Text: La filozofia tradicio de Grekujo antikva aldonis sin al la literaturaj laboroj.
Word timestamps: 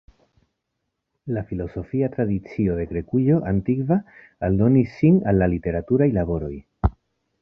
La 1.33 1.43
filozofia 1.49 2.09
tradicio 2.15 2.73
de 2.79 2.87
Grekujo 2.93 3.37
antikva 3.51 3.99
aldonis 4.49 4.97
sin 5.03 5.21
al 5.33 5.41
la 5.43 5.51
literaturaj 5.53 6.09
laboroj. 6.21 6.55